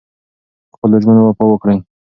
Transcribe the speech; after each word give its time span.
پخپلو 0.71 0.97
ژمنو 1.03 1.21
وفا 1.25 1.45
وکړئ. 1.49 1.77